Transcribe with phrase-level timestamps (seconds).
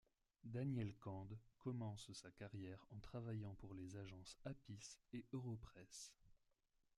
[0.43, 6.11] Daniel Cande commence sa carrière en travaillant pour les agences Apis et Europress.